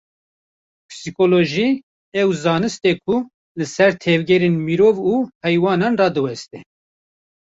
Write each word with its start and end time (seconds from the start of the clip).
Psîkolojî, 0.95 1.69
ew 2.21 2.29
zanist 2.43 2.81
e 2.91 2.93
ku 3.03 3.15
li 3.57 3.65
ser 3.75 3.91
tevgerên 4.03 4.55
mirov 4.67 4.97
û 5.11 5.15
heywanan 5.45 5.93
radiweste 6.01 6.59